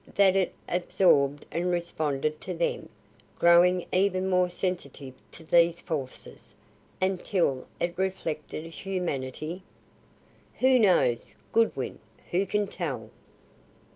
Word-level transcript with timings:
That 0.15 0.35
it 0.35 0.55
absorbed 0.67 1.45
and 1.51 1.69
responded 1.71 2.41
to 2.41 2.55
them, 2.55 2.89
growing 3.37 3.85
even 3.93 4.27
more 4.27 4.49
sensitive 4.49 5.13
to 5.33 5.43
these 5.43 5.79
forces 5.79 6.55
until 6.99 7.67
it 7.79 7.93
reflected 7.99 8.65
humanity?" 8.65 9.61
"Who 10.57 10.79
knows, 10.79 11.35
Goodwin 11.51 11.99
who 12.31 12.47
can 12.47 12.65
tell?" 12.65 13.11